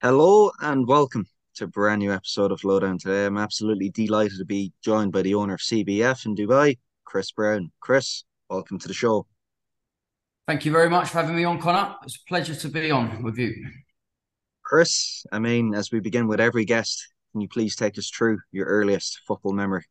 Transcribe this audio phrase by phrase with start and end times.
[0.00, 3.26] Hello and welcome to a brand new episode of Lowdown today.
[3.26, 7.72] I'm absolutely delighted to be joined by the owner of CBF in Dubai, Chris Brown.
[7.80, 9.26] Chris, welcome to the show.
[10.46, 11.96] Thank you very much for having me on, Conor.
[12.04, 13.52] It's a pleasure to be on with you.
[14.62, 18.38] Chris, I mean, as we begin with every guest, can you please take us through
[18.52, 19.84] your earliest football memory?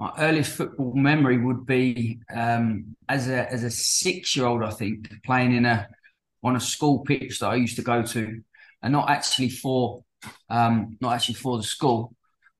[0.00, 4.70] My earliest football memory would be um, as a as a six year old, I
[4.70, 5.86] think, playing in a
[6.42, 8.42] on a school pitch that I used to go to,
[8.86, 10.04] and not actually for
[10.48, 12.14] um, not actually for the school,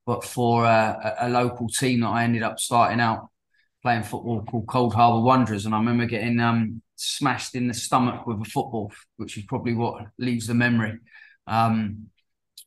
[0.05, 3.29] but for uh, a, a, local team that I ended up starting out
[3.81, 8.27] playing football called Cold Harbour Wanderers, and I remember getting um, smashed in the stomach
[8.27, 10.99] with a football, which is probably what leaves the memory.
[11.47, 12.07] Um,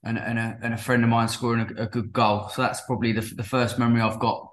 [0.03, 2.49] and, and, a, and a friend of mine scoring a, a good goal.
[2.49, 4.51] So that's probably the, the first memory I've got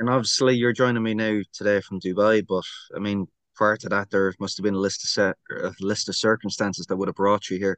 [0.00, 2.42] and obviously, you're joining me now today from Dubai.
[2.46, 2.64] But
[2.96, 3.26] I mean,
[3.60, 6.86] prior to that, there must have been a list of set, a list of circumstances
[6.86, 7.76] that would have brought you here.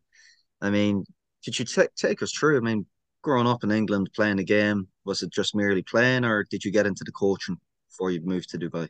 [0.61, 1.05] I mean,
[1.45, 2.57] could you take take us through?
[2.57, 2.87] I mean,
[3.23, 6.71] growing up in England, playing a game, was it just merely playing, or did you
[6.71, 7.57] get into the coaching
[7.89, 8.89] before you moved to Dubai?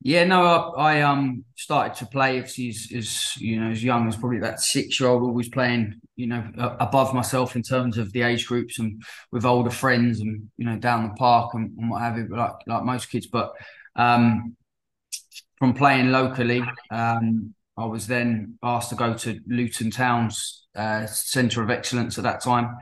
[0.00, 2.58] Yeah, no, I, I um started to play as,
[2.94, 6.42] as you know as young as probably that six year old, always playing you know
[6.80, 10.78] above myself in terms of the age groups and with older friends and you know
[10.78, 13.26] down the park and, and what have you, like like most kids.
[13.26, 13.52] But
[13.96, 14.56] um,
[15.58, 21.62] from playing locally, um, I was then asked to go to Luton Town's uh, Centre
[21.62, 22.76] of Excellence at that time.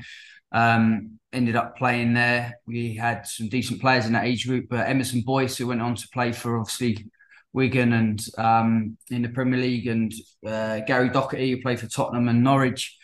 [0.52, 2.60] Um, ended up playing there.
[2.66, 4.66] We had some decent players in that age group.
[4.70, 7.10] but Emerson Boyce, who went on to play for obviously
[7.52, 10.12] Wigan and um, in the Premier League, and
[10.46, 12.96] uh, Gary Doherty, who played for Tottenham and Norwich.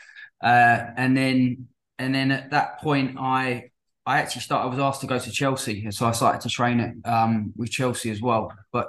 [0.43, 3.71] Uh, and then, and then at that point, I
[4.07, 4.67] I actually started.
[4.67, 7.71] I was asked to go to Chelsea, so I started to train it um, with
[7.71, 8.53] Chelsea as well.
[8.73, 8.89] But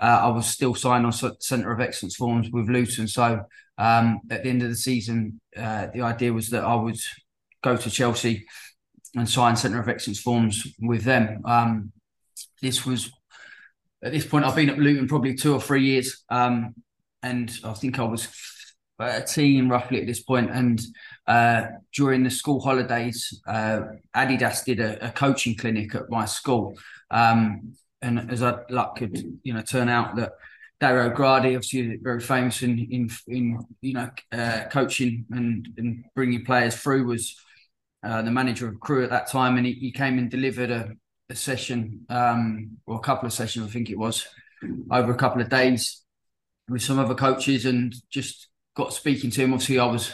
[0.00, 3.08] uh, I was still signed on Centre of Excellence forms with Luton.
[3.08, 3.44] So
[3.78, 6.98] um, at the end of the season, uh, the idea was that I would
[7.62, 8.46] go to Chelsea
[9.14, 11.42] and sign Centre of Excellence forms with them.
[11.44, 11.92] Um,
[12.60, 13.10] this was
[14.02, 16.74] at this point I've been at Luton probably two or three years, um,
[17.22, 18.28] and I think I was
[18.98, 20.50] a teen roughly at this point.
[20.50, 20.80] And
[21.26, 23.80] uh, during the school holidays, uh,
[24.14, 26.76] Adidas did a, a, coaching clinic at my school,
[27.10, 27.74] um,
[28.04, 30.32] and as luck could you know turn out that.
[30.80, 36.44] Dario Gradi, obviously very famous in in, in you know uh, coaching and, and bringing
[36.44, 37.36] players through, was
[38.04, 40.90] uh, the manager of Crewe at that time, and he, he came and delivered a,
[41.30, 44.26] a session um, or a couple of sessions, I think it was,
[44.90, 46.02] over a couple of days
[46.68, 49.54] with some other coaches, and just got speaking to him.
[49.54, 50.12] Obviously, I was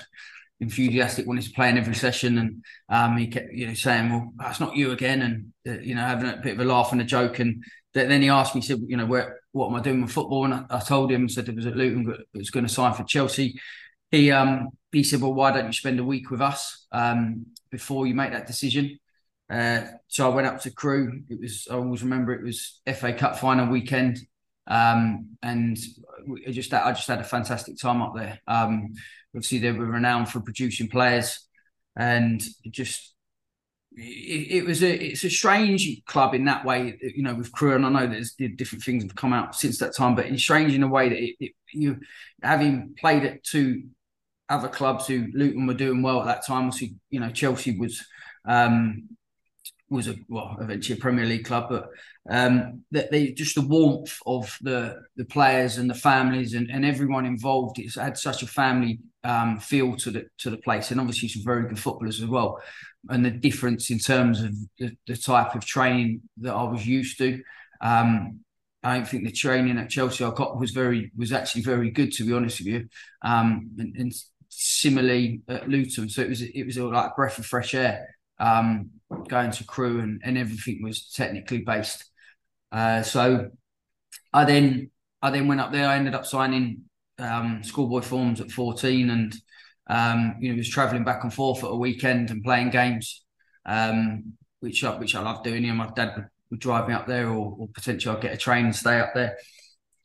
[0.60, 4.60] enthusiastic when he's playing every session, and um, he kept you know saying, "Well, that's
[4.60, 7.04] not you again," and uh, you know having a bit of a laugh and a
[7.04, 7.40] joke.
[7.40, 10.12] And then he asked me, he said, "You know, where what am I doing with
[10.12, 12.72] football?" And I, I told him, said it was at Luton, it was going to
[12.72, 13.60] sign for Chelsea.
[14.10, 18.06] He um he said, "Well, why don't you spend a week with us?" Um, before
[18.06, 18.98] you make that decision.
[19.48, 21.22] Uh, so I went up to Crewe.
[21.28, 24.18] It was I always remember it was FA Cup final weekend,
[24.68, 25.76] um, and
[26.46, 28.40] I just I just had a fantastic time up there.
[28.46, 28.92] Um,
[29.34, 31.40] obviously they were renowned for producing players,
[31.96, 32.40] and
[32.70, 33.14] just
[33.96, 36.98] it, it, was a it's a strange club in that way.
[37.02, 37.74] You know, with Crewe.
[37.74, 40.74] and I know there's different things have come out since that time, but it's strange
[40.74, 41.98] in a way that it, it, you
[42.42, 43.84] having played at two
[44.48, 46.66] other clubs who Luton were doing well at that time.
[46.66, 48.04] Obviously, you know, Chelsea was
[48.46, 49.08] um,
[49.88, 51.88] was a well eventually a Premier League club, but
[52.28, 56.84] um, that they just the warmth of the the players and the families and, and
[56.84, 57.78] everyone involved.
[57.78, 61.44] It's had such a family um, feel to the to the place, and obviously some
[61.44, 62.60] very good footballers as well.
[63.08, 67.18] And the difference in terms of the, the type of training that I was used
[67.18, 67.42] to.
[67.80, 68.40] Um,
[68.82, 72.12] I don't think the training at Chelsea I got was very was actually very good
[72.12, 72.88] to be honest with you.
[73.22, 74.12] Um, and, and
[74.48, 76.08] similarly at Luton.
[76.08, 78.90] So it was it was all like a breath of fresh air um,
[79.28, 82.04] going to Crewe and, and everything was technically based.
[82.72, 83.50] Uh, so
[84.32, 84.90] I then
[85.22, 85.88] I then went up there.
[85.88, 86.84] I ended up signing
[87.18, 89.34] um, schoolboy forms at 14 and
[89.90, 93.24] um, you know was travelling back and forth at a weekend and playing games,
[93.66, 95.64] um, which I, which I loved doing.
[95.64, 98.32] You know, my dad would, would drive me up there, or, or potentially I'd get
[98.32, 99.36] a train and stay up there.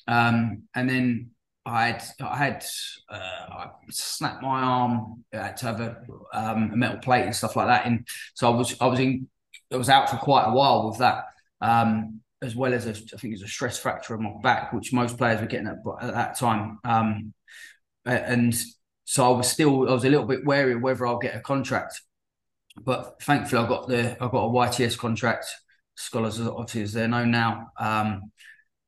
[0.07, 1.29] Um, and then
[1.67, 2.65] I had I had
[3.09, 5.23] uh, I snapped my arm.
[5.31, 5.97] I had to have a,
[6.33, 7.85] um, a, metal plate and stuff like that.
[7.85, 9.27] And so I was I was in
[9.71, 11.25] I was out for quite a while with that,
[11.61, 14.73] um, as well as a, I think it was a stress fracture on my back,
[14.73, 16.79] which most players were getting at, at that time.
[16.83, 17.33] Um,
[18.05, 18.55] and
[19.05, 22.01] so I was still I was a little bit wary whether I'll get a contract,
[22.83, 25.45] but thankfully I got the I got a YTS contract.
[25.97, 28.31] Scholars obviously as they're known now, um,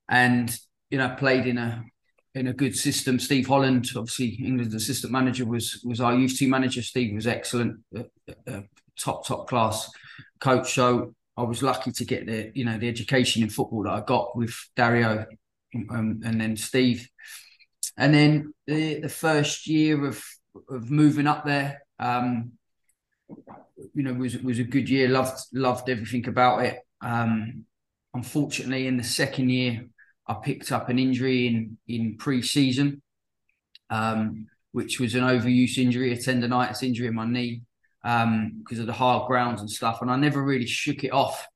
[0.09, 0.53] and
[0.89, 1.85] you know played in a
[2.35, 3.19] in a good system.
[3.19, 6.81] Steve Holland, obviously England's assistant manager, was was our youth team manager.
[6.81, 8.03] Steve was excellent, uh,
[8.47, 8.61] uh,
[8.99, 9.89] top top class
[10.39, 10.73] coach.
[10.73, 14.01] So I was lucky to get the you know the education in football that I
[14.01, 15.25] got with Dario
[15.89, 17.07] um, and then Steve.
[17.97, 20.23] And then the, the first year of
[20.69, 22.53] of moving up there, um,
[23.93, 25.07] you know, was was a good year.
[25.07, 26.79] Loved loved everything about it.
[27.01, 27.65] Um,
[28.13, 29.87] unfortunately, in the second year,
[30.27, 33.01] I picked up an injury in in pre-season,
[33.89, 37.61] um, which was an overuse injury, a tendonitis injury in my knee
[38.03, 40.01] um, because of the hard grounds and stuff.
[40.01, 41.47] And I never really shook it off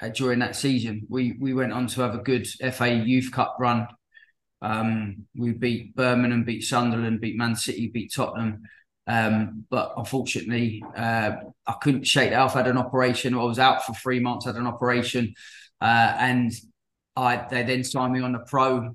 [0.00, 1.06] uh, during that season.
[1.08, 3.86] We we went on to have a good FA Youth Cup run.
[4.62, 8.62] Um, we beat Birmingham, beat Sunderland, beat Man City, beat Tottenham.
[9.06, 11.32] Um, but unfortunately, uh,
[11.66, 12.56] I couldn't shake it off.
[12.56, 13.34] I had an operation.
[13.34, 14.46] I was out for three months.
[14.46, 15.34] had an operation,
[15.80, 16.52] uh, and
[17.14, 18.94] I they then signed me on a pro,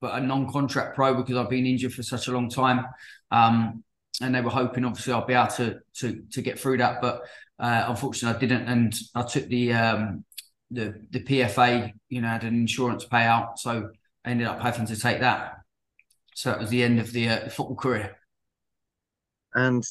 [0.00, 2.86] but a non-contract pro because I've been injured for such a long time.
[3.30, 3.84] Um,
[4.20, 7.00] and they were hoping, obviously, I'll be able to to to get through that.
[7.00, 7.22] But
[7.58, 10.24] uh, unfortunately, I didn't, and I took the um,
[10.72, 11.92] the the PFA.
[12.08, 13.90] You know, had an insurance payout, so
[14.26, 15.60] I ended up having to take that.
[16.34, 18.16] So it was the end of the uh, football career.
[19.54, 19.82] And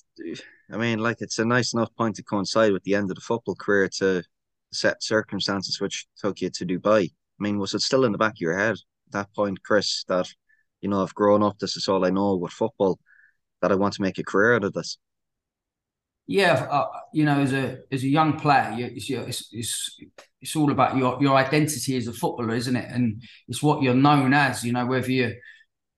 [0.72, 3.22] I mean, like it's a nice enough point to coincide with the end of the
[3.22, 4.22] football career to
[4.72, 7.06] set circumstances which took you to Dubai.
[7.06, 10.04] I mean, was it still in the back of your head at that point, Chris,
[10.10, 10.28] that
[10.82, 13.00] you know, I've grown up, this is all I know with football,
[13.62, 15.00] that I want to make a career out of this?
[16.28, 20.00] Yeah, uh, you know, as a as a young player, it's, it's it's
[20.42, 22.90] it's all about your your identity as a footballer, isn't it?
[22.90, 24.64] And it's what you're known as.
[24.64, 25.34] You know, whether you're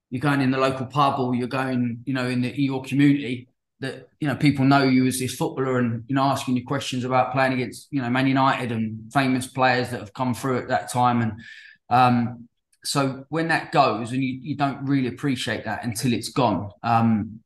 [0.10, 3.48] you're going in the local pub or you're going, you know, in the your community,
[3.80, 7.04] that you know people know you as this footballer and you know asking you questions
[7.04, 10.68] about playing against you know Man United and famous players that have come through at
[10.70, 11.34] that time and
[11.90, 12.50] um,
[12.84, 17.40] so when that goes and you, you don't really appreciate that until it's gone um,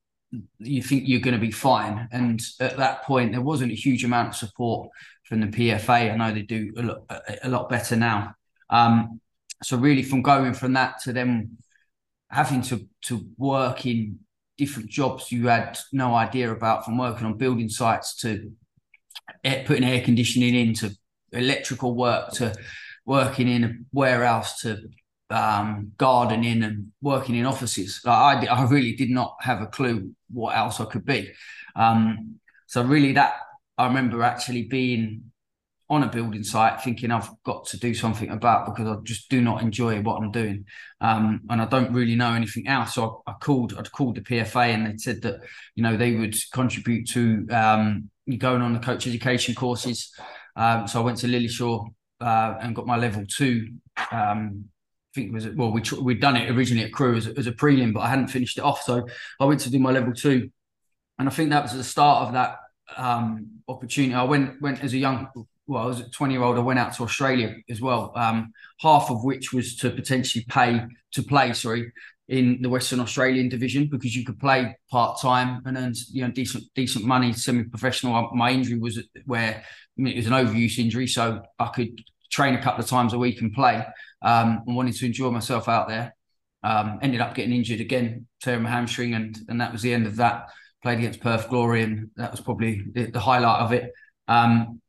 [0.59, 2.07] you think you're going to be fine.
[2.11, 4.89] And at that point there wasn't a huge amount of support
[5.23, 6.99] from the PFA I know they do a lot,
[7.43, 8.35] a lot better now.
[8.69, 9.19] Um,
[9.63, 11.57] so really from going from that to them
[12.29, 14.19] having to to work in
[14.57, 18.51] different jobs you had no idea about, from working on building sites to
[19.43, 20.91] air, putting air conditioning into
[21.31, 22.53] electrical work to
[23.05, 24.77] working in a warehouse to
[25.31, 28.01] um, gardening and working in offices.
[28.03, 31.31] Like I, I really did not have a clue what else I could be.
[31.75, 32.35] Um,
[32.67, 33.33] so really, that
[33.77, 35.31] I remember actually being
[35.89, 39.41] on a building site thinking I've got to do something about because I just do
[39.41, 40.65] not enjoy what I'm doing.
[41.01, 42.93] Um, and I don't really know anything else.
[42.95, 45.41] So I, I, called, I'd called the PFA and they said that,
[45.75, 50.13] you know, they would contribute to um, going on the coach education courses.
[50.55, 51.89] Um, so I went to Lilleshall
[52.21, 53.73] uh, and got my level two.
[54.13, 54.69] Um,
[55.11, 57.51] I think it was, well, we, we'd done it originally at Crewe as, as a
[57.51, 58.81] prelim, but I hadn't finished it off.
[58.83, 59.07] So
[59.39, 60.49] I went to do my level two.
[61.19, 62.59] And I think that was the start of that
[62.95, 64.13] um, opportunity.
[64.13, 65.27] I went went as a young
[65.71, 68.51] well, I was a 20 year old, I went out to Australia as well, um,
[68.79, 70.81] half of which was to potentially pay
[71.13, 71.91] to play, sorry,
[72.27, 76.31] in the Western Australian division because you could play part time and earn you know
[76.31, 78.31] decent decent money, semi professional.
[78.33, 82.55] My injury was where I mean, it was an overuse injury, so I could train
[82.55, 83.85] a couple of times a week and play.
[84.21, 86.15] Um, and wanted to enjoy myself out there.
[86.63, 90.05] Um, ended up getting injured again, tearing my hamstring, and and that was the end
[90.05, 90.49] of that.
[90.83, 93.91] Played against Perth Glory, and that was probably the, the highlight of it.
[94.27, 94.81] Um,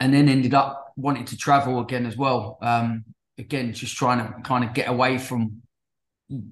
[0.00, 2.58] and then ended up wanting to travel again as well.
[2.62, 3.04] Um,
[3.38, 5.62] again, just trying to kind of get away from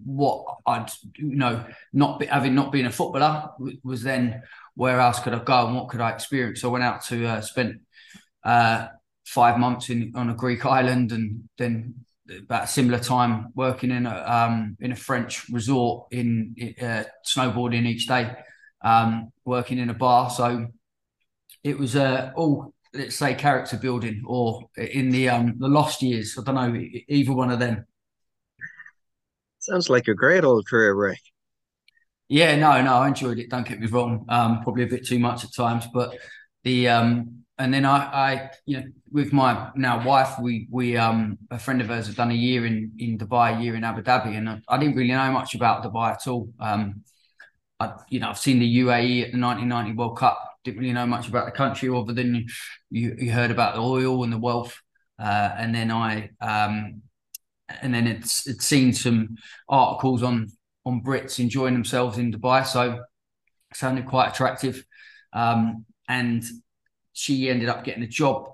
[0.05, 3.51] what I'd you know not be, having not been a footballer
[3.83, 4.43] was then
[4.75, 6.61] where else could I go and what could I experience?
[6.61, 7.81] So I went out to uh, spent
[8.45, 8.89] uh,
[9.25, 14.07] five months in on a Greek island and then about a similar time working in
[14.07, 18.33] a um, in a French resort in uh, snowboarding each day,
[18.85, 20.31] um, working in a bar.
[20.31, 20.67] So
[21.65, 26.37] it was uh, all let's say character building or in the um the lost years
[26.39, 27.85] i don't know either one of them
[29.59, 31.21] sounds like a great old career Rick.
[32.29, 35.19] yeah no no i enjoyed it don't get me wrong um probably a bit too
[35.19, 36.17] much at times but
[36.65, 41.39] the um and then i i you know with my now wife we we um
[41.51, 44.03] a friend of hers had done a year in in dubai a year in abu
[44.03, 47.03] dhabi and I, I didn't really know much about dubai at all um
[47.83, 51.07] I, you know, I've seen the UAE at the 1990 World Cup didn't really know
[51.07, 52.47] much about the country other than
[52.91, 54.81] you, you heard about the oil and the wealth.
[55.19, 57.03] Uh, and then I, um,
[57.81, 59.37] and then it's it's seen some
[59.69, 60.49] articles on
[60.85, 63.03] on Brits enjoying themselves in Dubai, so
[63.75, 64.85] sounded quite attractive.
[65.33, 66.45] Um, and
[67.13, 68.49] she ended up getting a job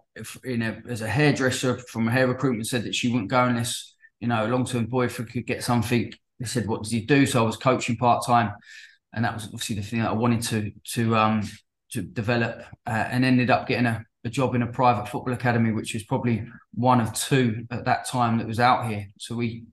[0.45, 2.67] in a, as a hairdresser from a hair recruitment.
[2.67, 6.13] Said that she wouldn't go unless you know a long term boyfriend could get something
[6.39, 8.53] they said, "What does he do?" So I was coaching part time,
[9.13, 11.43] and that was obviously the thing that I wanted to to um,
[11.93, 15.73] to develop, uh, and ended up getting a, a job in a private football academy,
[15.73, 19.07] which was probably one of two at that time that was out here.
[19.19, 19.65] So we,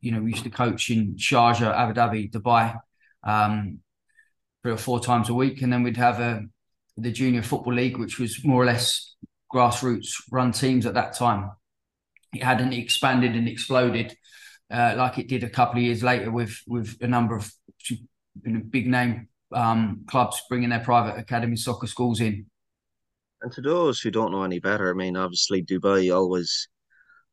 [0.00, 2.78] you know, we used to coach in Sharjah, Abu Dhabi, Dubai,
[3.24, 3.80] um,
[4.62, 6.42] three or four times a week, and then we'd have a
[6.96, 9.07] the junior football league, which was more or less
[9.52, 11.50] grassroots run teams at that time.
[12.34, 14.14] It hadn't expanded and exploded
[14.70, 17.50] uh, like it did a couple of years later with with a number of
[18.70, 22.46] big name um, clubs bringing their private academy soccer schools in.
[23.40, 26.68] And to those who don't know any better, I mean, obviously Dubai always,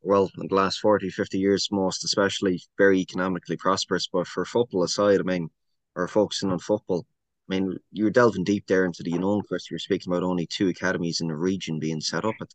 [0.01, 4.07] well, in the last 40, 50 years, most especially, very economically prosperous.
[4.11, 5.49] But for football aside, I mean,
[5.95, 7.05] or focusing on football,
[7.49, 9.69] I mean, you were delving deep there into the unknown, Chris.
[9.69, 12.35] You were speaking about only two academies in the region being set up.
[12.41, 12.53] At,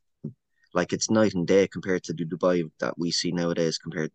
[0.75, 4.11] like it's night and day compared to the Dubai that we see nowadays, compared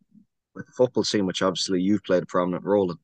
[0.53, 2.97] with the football scene, which obviously you've played a prominent role in.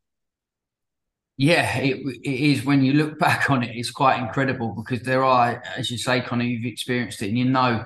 [1.37, 2.65] Yeah, it, it is.
[2.65, 6.21] When you look back on it, it's quite incredible because there are, as you say,
[6.21, 7.85] Conor, you've experienced it and you know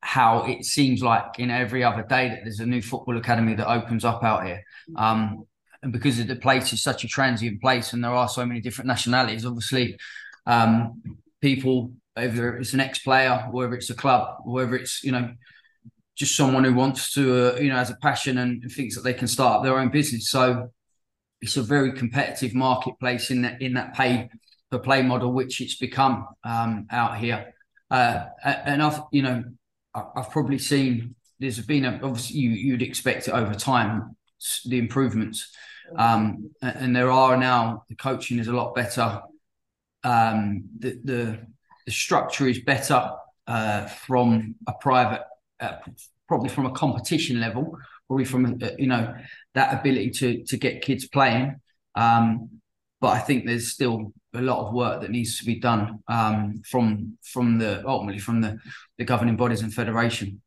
[0.00, 3.68] how it seems like in every other day that there's a new football academy that
[3.68, 4.62] opens up out here.
[4.96, 5.44] Um,
[5.86, 8.88] and because the place is such a transient place and there are so many different
[8.88, 9.96] nationalities, obviously,
[10.44, 11.00] um,
[11.40, 15.30] people, whether it's an ex player, whether it's a club, whether it's, you know,
[16.16, 19.14] just someone who wants to, uh, you know, has a passion and, thinks that they
[19.14, 20.28] can start their own business.
[20.28, 20.72] So
[21.40, 24.28] it's a very competitive marketplace in that in that pay
[24.72, 27.54] per play model, which it's become um, out here.
[27.92, 29.44] Uh, and I've, you know,
[29.94, 34.16] I've probably seen there's been a, obviously you, you'd expect it over time
[34.64, 35.54] the improvements,
[35.96, 39.20] um, and there are now the coaching is a lot better.
[40.04, 41.46] Um, the, the
[41.86, 43.10] the structure is better
[43.46, 45.22] uh, from a private
[45.60, 45.76] uh,
[46.28, 47.78] probably from a competition level,
[48.08, 49.14] probably from uh, you know
[49.54, 51.60] that ability to to get kids playing.
[51.94, 52.50] Um,
[53.00, 56.62] but I think there's still a lot of work that needs to be done um,
[56.68, 58.58] from from the ultimately from the
[58.98, 60.42] the governing bodies and federation.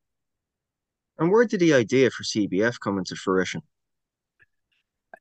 [1.17, 3.62] And where did the idea for CBF come into fruition?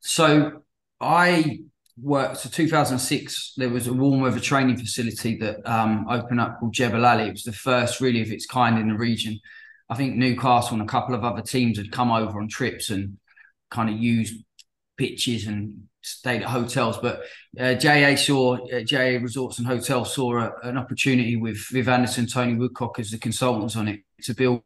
[0.01, 0.63] So
[1.01, 1.61] I
[2.01, 2.39] worked.
[2.39, 7.05] So 2006, there was a warm weather training facility that um, opened up called Jebel
[7.05, 7.29] Ali.
[7.29, 9.39] It was the first really of its kind in the region.
[9.91, 13.19] I think Newcastle and a couple of other teams had come over on trips and
[13.71, 14.43] kind of used
[14.97, 16.99] pitches and stayed at hotels.
[16.99, 17.23] But
[17.59, 22.27] uh, JA saw uh, JA Resorts and Hotels saw a, an opportunity with Viv Anderson,
[22.27, 24.63] Tony Woodcock as the consultants on it to build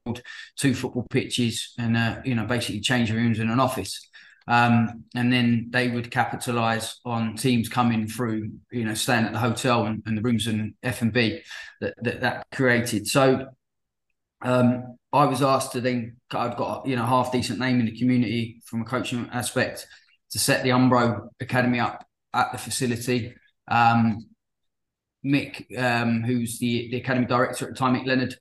[0.56, 4.08] two football pitches and uh, you know basically change rooms in an office.
[4.48, 9.38] Um, and then they would capitalize on teams coming through, you know, staying at the
[9.38, 11.40] hotel and, and the rooms and F and B
[11.80, 13.06] that, that that created.
[13.06, 13.46] So
[14.42, 17.98] um, I was asked to then, I've got you know half decent name in the
[17.98, 19.86] community from a coaching aspect
[20.30, 23.34] to set the Umbro Academy up at the facility.
[23.68, 24.26] Um,
[25.24, 28.34] Mick, um, who's the, the academy director at the time, Mick Leonard,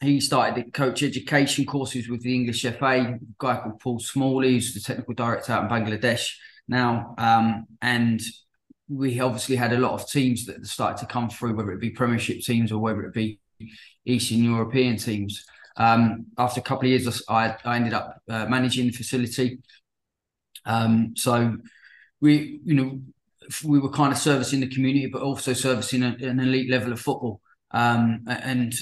[0.00, 3.18] he started the coach education courses with the English FA.
[3.38, 6.30] Guy called Paul Smalley, who's the technical director out in Bangladesh
[6.68, 8.20] now, um, and
[8.88, 11.90] we obviously had a lot of teams that started to come through, whether it be
[11.90, 13.38] Premiership teams or whether it be
[14.04, 15.44] Eastern European teams.
[15.76, 19.58] Um, after a couple of years, I, I ended up uh, managing the facility.
[20.64, 21.56] Um, so
[22.20, 23.00] we, you know,
[23.64, 27.00] we were kind of servicing the community, but also servicing a, an elite level of
[27.00, 27.40] football.
[27.70, 28.74] Um, and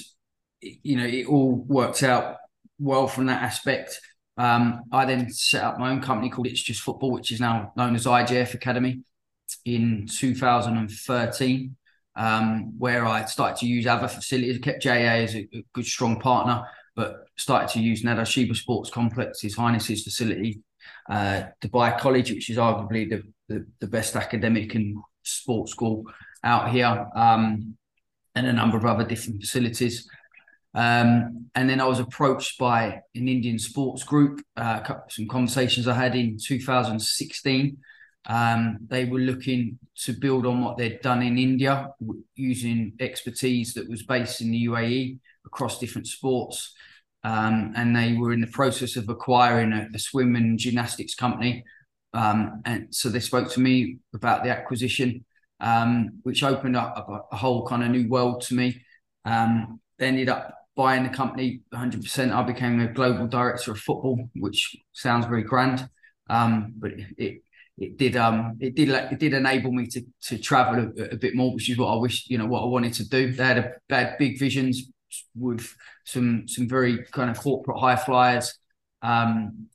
[0.61, 2.37] you know, it all worked out
[2.79, 3.99] well from that aspect.
[4.37, 7.73] Um, I then set up my own company called It's Just Football, which is now
[7.75, 9.01] known as IGF Academy,
[9.65, 11.75] in 2013
[12.17, 14.57] um, where I started to use other facilities.
[14.59, 18.89] Kept JA as a, good, strong partner, but started to use Nad Al Sheba Sports
[18.89, 20.61] Complex, His Highness's facility,
[21.09, 26.03] uh, Dubai College, which is arguably the, the, the, best academic and sports school
[26.43, 27.77] out here, um,
[28.33, 30.09] and a number of other different facilities.
[30.77, 35.95] Um, and then I was approached by an Indian sports group, uh, some conversations I
[35.95, 37.77] had in 2016
[38.27, 41.89] um, they were looking to build on what they'd done in India
[42.35, 46.73] using expertise that was based in the UAE across different sports.
[47.23, 51.63] Um, and they were in the process of acquiring a, a swim and gymnastics company.
[52.13, 55.25] Um, and so they spoke to me about the acquisition,
[55.61, 58.81] um, which opened up a, a, whole kind of new world to me.
[59.25, 62.31] Um, ended up buying the company 100%.
[62.31, 65.89] I became a global director of football, which sounds very grand.
[66.29, 67.41] Um, but it,
[67.77, 71.35] it did um it did it did enable me to to travel a, a, bit
[71.35, 73.31] more, which is what I wish you know what I wanted to do.
[73.31, 74.83] They had a, they had big visions
[75.35, 78.57] with some some very kind of corporate high flyers,
[79.01, 79.67] um,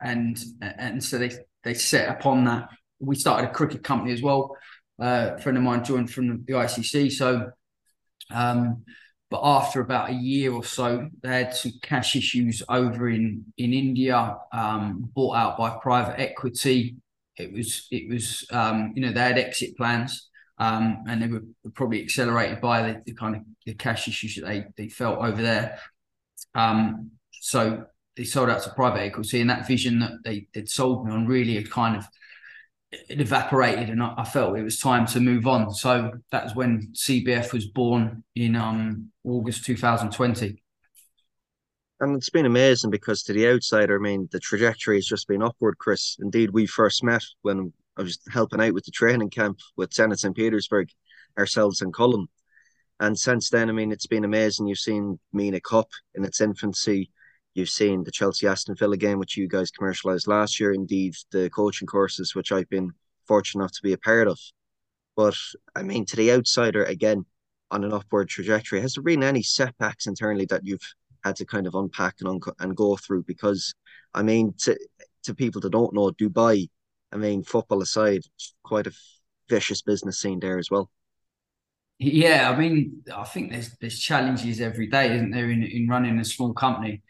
[0.00, 1.32] and and so they
[1.62, 2.68] they set upon that.
[2.98, 4.56] We started a cricket company as well.
[5.00, 7.50] Uh, a friend of mine joined from the ICC, so.
[8.30, 8.84] Um,
[9.30, 13.72] but after about a year or so, they had some cash issues over in in
[13.72, 16.96] India, um, bought out by private equity.
[17.36, 20.28] It was it was um, you know they had exit plans,
[20.58, 21.42] um, and they were
[21.74, 25.42] probably accelerated by the, the, kind of the cash issues that they they felt over
[25.42, 25.78] there.
[26.54, 31.06] Um, so they sold out to private equity, and that vision that they had sold
[31.06, 32.06] me on really had kind of
[33.08, 35.72] it evaporated, and I, I, felt it was time to move on.
[35.72, 40.62] So that's when CBF was born in um, August 2020.
[42.00, 45.42] And it's been amazing because to the outsider, I mean, the trajectory has just been
[45.42, 46.16] upward, Chris.
[46.20, 50.18] Indeed, we first met when I was helping out with the training camp with Zenit
[50.18, 50.34] St.
[50.34, 50.88] Petersburg,
[51.38, 52.26] ourselves and Cullen.
[53.00, 54.66] And since then, I mean, it's been amazing.
[54.66, 57.10] You've seen Mina Cup in its infancy.
[57.54, 60.72] You've seen the Chelsea Aston Villa game, which you guys commercialized last year.
[60.72, 62.90] Indeed, the coaching courses, which I've been
[63.26, 64.38] fortunate enough to be a part of.
[65.16, 65.36] But
[65.76, 67.24] I mean, to the outsider, again,
[67.70, 71.68] on an upward trajectory, has there been any setbacks internally that you've had to kind
[71.68, 73.22] of unpack and, and go through?
[73.22, 73.72] Because,
[74.12, 74.76] I mean, to,
[75.22, 76.68] to people that don't know, Dubai,
[77.12, 78.22] I mean, football aside,
[78.64, 78.92] quite a
[79.48, 80.90] vicious business scene there as well.
[82.00, 86.18] Yeah, I mean, I think there's there's challenges every day, isn't there, in, in running
[86.18, 87.02] a small company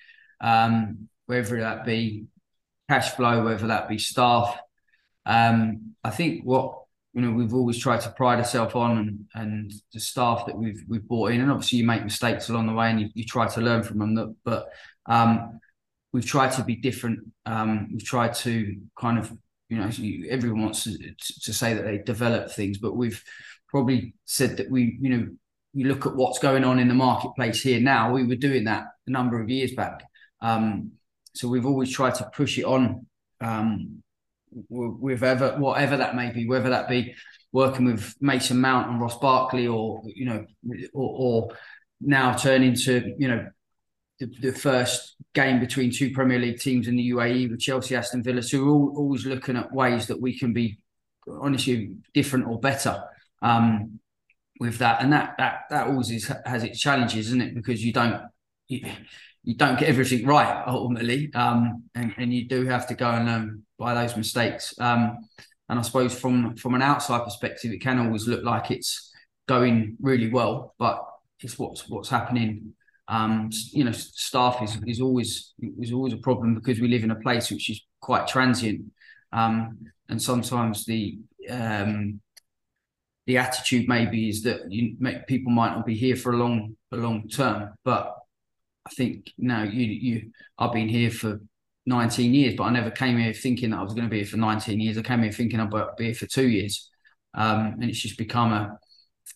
[0.45, 2.27] um, whether that be
[2.89, 4.57] cash flow, whether that be staff.
[5.25, 6.83] Um, I think what
[7.15, 10.85] you know we've always tried to pride ourselves on and, and the staff that we've
[10.87, 13.49] we've brought in, and obviously you make mistakes along the way and you, you try
[13.49, 14.15] to learn from them.
[14.15, 14.69] That, But
[15.07, 15.61] um,
[16.13, 17.21] we've tried to be different.
[17.47, 19.33] Um, we've tried to kind of
[19.71, 19.91] you know
[20.29, 20.99] everyone wants to,
[21.43, 23.25] to say that they develop things, but we've
[23.67, 25.27] probably said that we you know
[25.73, 28.13] you look at what's going on in the marketplace here now.
[28.13, 30.05] We were doing that a number of years back.
[30.45, 30.93] Um,
[31.35, 33.07] so we've always tried to push it on
[33.41, 34.03] um,
[34.69, 37.15] with ever whatever that may be, whether that be
[37.51, 40.45] working with Mason Mount and Ross Barkley, or you know,
[40.93, 41.57] or, or
[42.01, 43.47] now turning to you know
[44.21, 48.23] the, the, first game between two Premier League teams in the UAE with Chelsea, Aston
[48.23, 48.43] Villa.
[48.43, 50.79] So we're all, always looking at ways that we can be
[51.27, 53.03] honestly different or better
[53.41, 53.99] um,
[54.61, 57.55] with that, and that that that always is, has its challenges, isn't it?
[57.55, 58.21] Because you don't.
[58.69, 58.87] You,
[59.45, 63.27] you don't get everything right ultimately, um, and and you do have to go and
[63.27, 64.75] learn by those mistakes.
[64.81, 65.19] Um,
[65.69, 69.13] and I suppose from from an outside perspective, it can always look like it's
[69.47, 71.05] going really well, but
[71.41, 72.75] it's what's what's happening.
[73.07, 77.11] Um, you know, staff is is always is always a problem because we live in
[77.11, 78.87] a place which is quite transient,
[79.33, 79.79] um,
[80.09, 81.19] and sometimes the
[81.51, 82.21] um,
[83.27, 84.97] the attitude maybe is that you
[85.29, 88.15] people might not be here for a long a long term, but
[88.87, 91.41] I think now you you I've been here for
[91.87, 94.27] 19 years, but I never came here thinking that I was going to be here
[94.27, 94.97] for 19 years.
[94.97, 96.91] I came here thinking I'd be here for two years,
[97.35, 98.79] um, and it's just become a,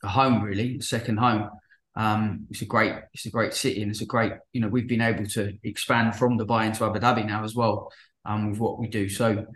[0.03, 1.51] a home really, a second home.
[1.97, 4.89] Um, it's a great it's a great city, and it's a great you know we've
[4.89, 7.91] been able to expand from Dubai into Abu Dhabi now as well
[8.25, 9.09] um, with what we do.
[9.09, 9.47] So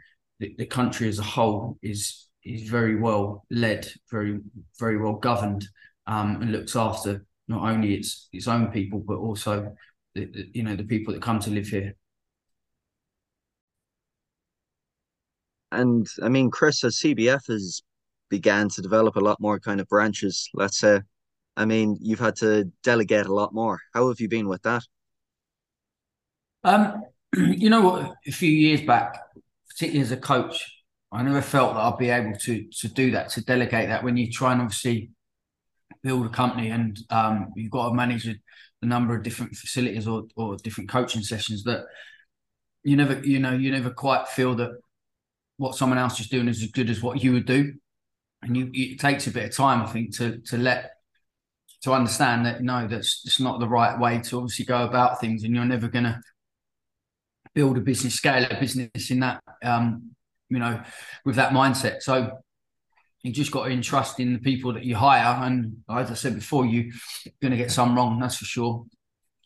[0.41, 4.41] the, the country as a whole is is very well led, very
[4.79, 5.67] very well governed,
[6.07, 9.75] um, and looks after not only its its own people but also
[10.15, 11.95] the, the, you know the people that come to live here.
[15.71, 17.83] And I mean, Chris, as CBF has
[18.29, 21.01] began to develop a lot more kind of branches, let's say,
[21.57, 23.79] I mean, you've had to delegate a lot more.
[23.95, 24.83] How have you been with that?
[26.65, 27.03] Um,
[27.37, 28.13] you know what?
[28.27, 29.19] A few years back,
[29.69, 33.31] particularly as a coach, I never felt that I'd be able to to do that,
[33.31, 34.05] to delegate that.
[34.05, 35.11] When you try and obviously
[36.03, 38.35] build a company and um, you've got to manage a,
[38.83, 41.85] a, number of different facilities or, or different coaching sessions that
[42.83, 44.71] you never you know you never quite feel that
[45.57, 47.75] what someone else is doing is as good as what you would do.
[48.43, 50.91] And you it takes a bit of time i think to to let
[51.83, 55.45] to understand that no that's it's not the right way to obviously go about things
[55.45, 56.21] and you're never going to
[57.55, 60.13] build a business scale a business in that um
[60.53, 60.81] you know
[61.25, 62.03] with that mindset.
[62.03, 62.39] So
[63.23, 65.45] you just got to entrust in the people that you hire.
[65.45, 66.91] And as I said before, you're
[67.41, 68.85] going to get some wrong, that's for sure.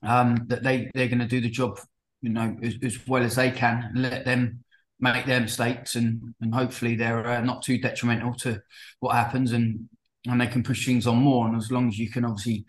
[0.02, 1.78] Um, that they they're going to do the job,
[2.20, 4.62] you know, as, as, well as they can, and let them
[5.00, 8.60] make their mistakes, and and hopefully they're uh, not too detrimental to
[9.00, 9.88] what happens, and
[10.26, 11.46] and they can push things on more.
[11.46, 12.66] And as long as you can obviously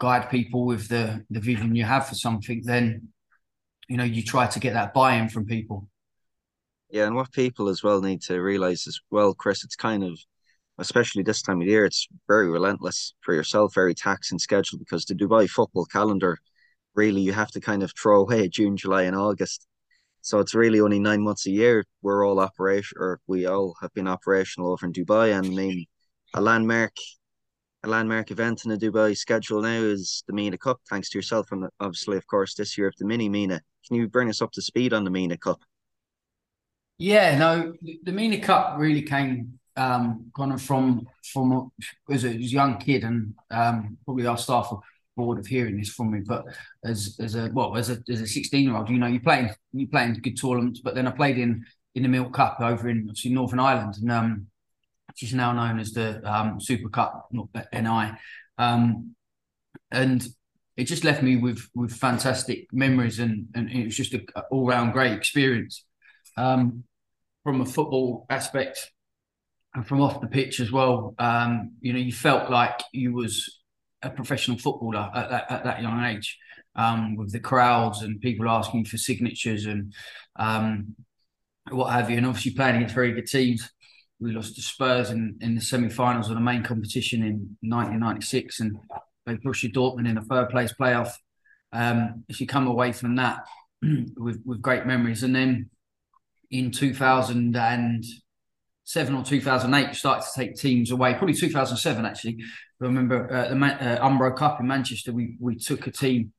[0.00, 3.08] guide people with the the vision you have for something, then
[3.88, 5.88] you know you try to get that buy-in from people.
[6.90, 10.18] Yeah, and what people as well need to realize as well, Chris, it's kind of
[10.78, 15.14] especially this time of year, it's very relentless for yourself, very taxing schedule because the
[15.14, 16.38] Dubai football calendar,
[16.94, 19.66] really, you have to kind of throw away June, July, and August.
[20.22, 21.84] So it's really only nine months a year.
[22.00, 25.36] We're all operation, or we all have been operational over in Dubai.
[25.36, 25.86] And I mean,
[26.34, 26.92] a landmark,
[27.82, 30.80] a landmark event in the Dubai schedule now is the Mina Cup.
[30.88, 33.60] Thanks to yourself, and obviously, of course, this year of the mini Mina.
[33.86, 35.60] Can you bring us up to speed on the Mina Cup?
[36.98, 37.72] Yeah, no,
[38.04, 41.70] the Mina Cup really came um, kind of from from
[42.10, 44.80] as a, young kid, and um, probably our staff are
[45.16, 46.20] bored of hearing this from me.
[46.26, 46.44] But
[46.84, 49.50] as as a well as a as a sixteen year old, you know, you playing
[49.72, 50.80] you playing good tournaments.
[50.80, 54.12] But then I played in in the Milk Cup over in obviously Northern Ireland, and
[54.12, 54.46] um,
[55.08, 58.12] which is now known as the um, Super Cup, not NI,
[58.58, 59.14] um,
[59.90, 60.26] and
[60.76, 64.66] it just left me with with fantastic memories, and and it was just an all
[64.66, 65.84] round great experience.
[66.36, 66.84] Um,
[67.42, 68.91] from a football aspect,
[69.74, 71.14] and from off the pitch as well.
[71.18, 73.60] Um, you know, you felt like you was
[74.02, 76.38] a professional footballer at that, at that young age,
[76.74, 79.94] um, with the crowds and people asking for signatures and
[80.36, 80.94] um,
[81.70, 82.16] what have you.
[82.16, 83.70] And obviously playing against very good teams.
[84.20, 88.78] We lost to Spurs in, in the semi-finals of the main competition in 1996, and
[89.26, 91.10] they pushed Dortmund in the third place playoff.
[91.72, 93.44] Um, if you come away from that
[93.82, 95.70] with with great memories, and then
[96.52, 98.04] in 2000 and
[98.84, 101.14] seven or 2008, we started to take teams away.
[101.14, 102.38] Probably 2007, actually.
[102.80, 105.12] I remember uh, the uh, Umbro Cup in Manchester.
[105.12, 106.32] We we took a team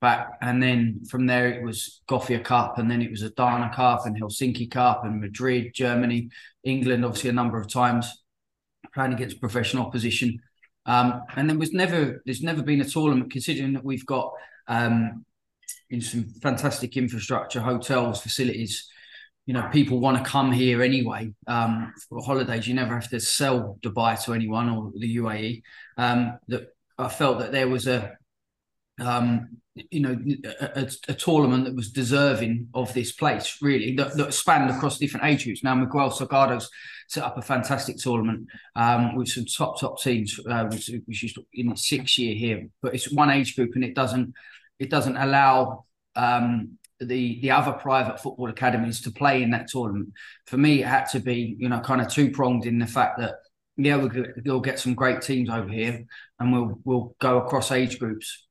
[0.00, 4.06] back, and then from there it was Gothia Cup, and then it was Adana Cup
[4.06, 6.30] and Helsinki Cup and Madrid, Germany,
[6.64, 7.04] England.
[7.04, 8.22] Obviously, a number of times
[8.94, 10.40] playing against professional opposition.
[10.86, 14.32] Um, and there was never there's never been a tournament considering that we've got
[14.68, 15.24] um,
[15.90, 18.88] in some fantastic infrastructure, hotels, facilities
[19.50, 22.68] you know, people want to come here anyway um, for holidays.
[22.68, 25.62] You never have to sell Dubai to anyone or the UAE.
[25.96, 28.16] Um, that I felt that there was a,
[29.00, 30.16] um, you know,
[30.60, 35.26] a, a, tournament that was deserving of this place, really, that, that spanned across different
[35.26, 35.64] age groups.
[35.64, 36.70] Now, Miguel Salgado's
[37.08, 41.36] set up a fantastic tournament um, with some top, top teams, uh, which, which is
[41.54, 44.32] in its sixth year here, but it's one age group and it doesn't,
[44.78, 50.12] it doesn't allow um, the the other private football academies to play in that tournament.
[50.46, 53.18] For me, it had to be you know kind of two pronged in the fact
[53.18, 53.36] that
[53.76, 54.10] yeah we'll,
[54.44, 56.04] we'll get some great teams over here
[56.38, 58.46] and we'll we'll go across age groups,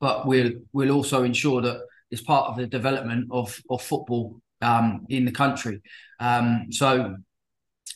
[0.00, 5.06] but we'll we'll also ensure that it's part of the development of of football um,
[5.08, 5.82] in the country.
[6.20, 7.16] Um, so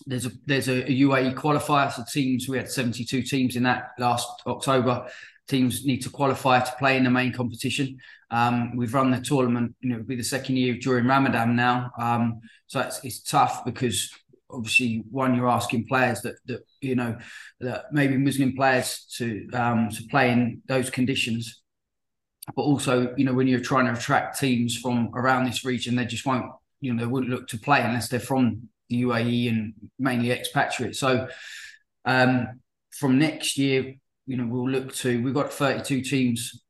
[0.07, 1.93] there's a there's a, UAE qualifier.
[1.93, 5.09] So teams we had 72 teams in that last October.
[5.49, 7.99] Teams need to qualify to play in the main competition.
[8.31, 11.91] Um, we've run the tournament, you know, it'll be the second year during Ramadan now.
[11.99, 14.11] Um, so it's, it's tough because
[14.51, 17.17] obviously one you're asking players that that you know
[17.61, 21.63] that maybe Muslim players to um, to play in those conditions,
[22.55, 26.07] but also you know when you're trying to attract teams from around this region, they
[26.07, 26.47] just won't
[26.81, 30.99] you know they wouldn't look to play unless they're from the UAE and mainly expatriates.
[30.99, 31.29] So
[32.05, 33.95] um, from next year,
[34.29, 36.63] you know we'll look to we've got 32 teams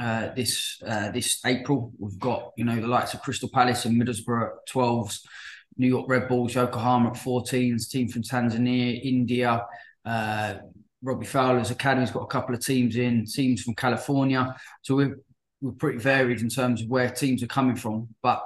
[0.00, 1.92] uh, this uh, this April.
[1.98, 5.26] We've got you know the likes of Crystal Palace and Middlesbrough at 12s,
[5.76, 9.66] New York Red Bulls, Yokohama at 14s, team from Tanzania, India.
[10.04, 10.54] Uh,
[11.02, 14.54] Robbie Fowler's academy's got a couple of teams in, teams from California.
[14.82, 15.18] So we're
[15.60, 18.14] we're pretty varied in terms of where teams are coming from.
[18.22, 18.44] But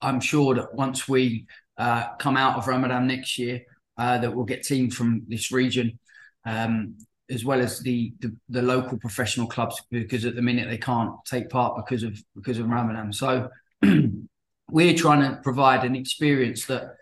[0.00, 1.46] I'm sure that once we
[1.78, 3.62] uh, come out of Ramadan next year,
[3.96, 6.00] uh, that we'll get teams from this region.
[6.44, 6.96] Um,
[7.32, 11.12] as well as the, the, the local professional clubs because at the minute they can't
[11.24, 13.12] take part because of because of Ramadan.
[13.12, 13.48] So
[14.70, 16.96] we're trying to provide an experience that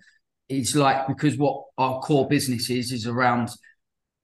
[0.48, 3.50] is like because what our core business is is around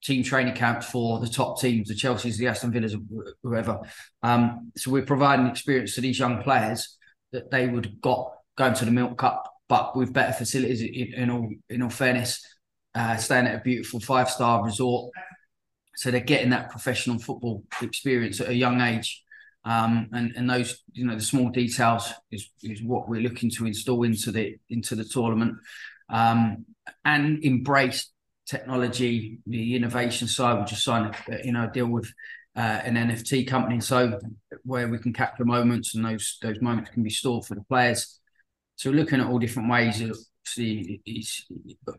[0.02, 2.94] team training camps for the top teams, the Chelsea's, the Aston Villas,
[3.42, 3.80] whoever.
[4.22, 6.96] Um, so we're providing experience to these young players
[7.32, 10.80] that they would have got going to the Milk Cup, but with better facilities.
[10.80, 12.44] In, in all in all fairness,
[12.94, 15.10] uh, staying at a beautiful five star resort
[15.96, 19.22] so they're getting that professional football experience at a young age.
[19.64, 23.66] Um, and and those you know the small details is, is what we're looking to
[23.66, 25.56] install into the into the tournament.
[26.08, 26.66] Um,
[27.04, 28.12] and embrace
[28.46, 30.58] technology the innovation side.
[30.58, 32.12] We just signed a you know deal with
[32.54, 33.80] uh, an NFT company.
[33.80, 34.20] So
[34.64, 38.20] where we can capture moments and those those moments can be stored for the players.
[38.76, 40.16] So we're looking at all different ways of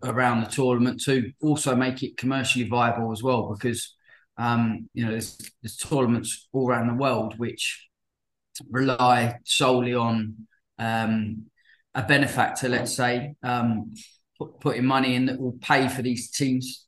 [0.03, 3.95] around the tournament to also make it commercially viable as well because
[4.37, 7.87] um, you know there's, there's tournaments all around the world which
[8.69, 10.35] rely solely on
[10.79, 11.45] um,
[11.95, 13.93] a benefactor, let's say, um,
[14.37, 16.85] put, putting money in that will pay for these teams,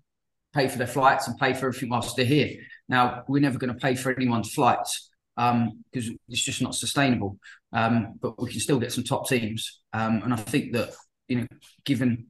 [0.53, 2.51] pay for their flights and pay for everything whilst they're here.
[2.87, 5.09] Now we're never going to pay for anyone's flights.
[5.37, 7.37] um, because it's just not sustainable.
[7.71, 10.89] Um, but we can still get some top teams, um, and I think that
[11.29, 11.47] you know,
[11.85, 12.27] given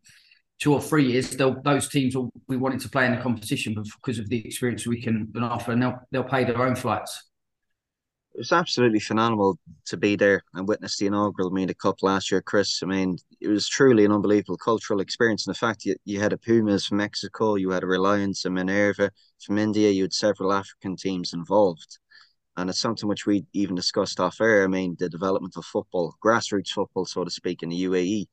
[0.60, 4.20] two or three years, those teams will be wanting to play in the competition because
[4.20, 7.30] of the experience we can offer, and they'll they'll pay their own flights.
[8.36, 9.58] It was absolutely phenomenal
[9.88, 12.82] to be there and witness the inaugural Mina Cup last year, Chris.
[12.84, 15.48] I mean, it was truly an unbelievable cultural experience.
[15.48, 18.54] And the fact you, you had a Pumas from Mexico, you had a Reliance and
[18.54, 19.12] Minerva
[19.44, 21.98] from India, you had several African teams involved.
[22.56, 24.64] And it's something which we even discussed off air.
[24.64, 28.28] I mean, the development of football, grassroots football, so to speak, in the UAE,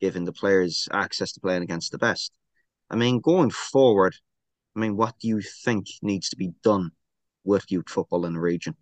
[0.00, 2.32] giving the players access to playing against the best.
[2.90, 4.14] I mean, going forward,
[4.76, 6.90] I mean, what do you think needs to be done
[7.44, 8.76] with youth football in the region?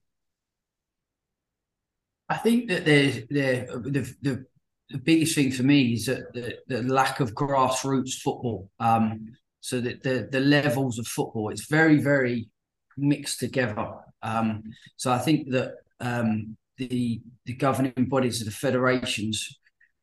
[2.29, 4.46] I think that the the the,
[4.88, 8.70] the biggest thing for me is that the, the lack of grassroots football.
[8.81, 12.48] Um, so that the the levels of football, it's very very
[12.96, 13.94] mixed together.
[14.22, 14.62] Um,
[14.96, 19.59] so I think that um, the the governing bodies of the federations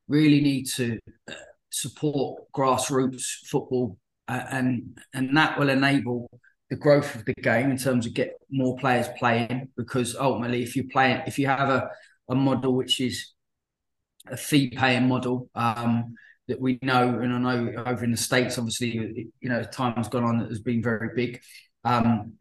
[0.09, 1.33] really need to uh,
[1.69, 6.29] support grassroots football, uh, and and that will enable
[6.69, 9.69] the growth of the game in terms of get more players playing.
[9.77, 11.89] Because ultimately, if you play, if you have a
[12.29, 13.33] a model which is
[14.27, 16.13] a fee paying model um,
[16.47, 20.23] that we know, and I know over in the states, obviously, you know, time's gone
[20.23, 21.41] on that has been very big.
[21.83, 22.33] Um,